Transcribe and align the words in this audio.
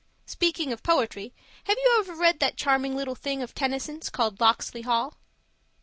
Speaking 0.25 0.73
of 0.73 0.81
poetry, 0.81 1.31
have 1.65 1.77
you 1.77 1.97
ever 1.99 2.15
read 2.15 2.39
that 2.39 2.57
charming 2.57 2.95
little 2.95 3.13
thing 3.13 3.43
of 3.43 3.53
Tennyson's 3.53 4.09
called 4.09 4.39
Locksley 4.41 4.81
Hall? 4.81 5.13